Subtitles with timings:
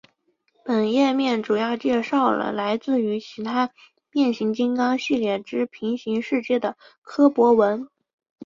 [0.65, 3.69] 本页面主要介绍了来自于其他
[4.09, 7.87] 变形金刚系列之平行世界的柯博文。